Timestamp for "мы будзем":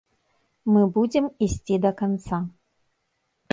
0.75-1.27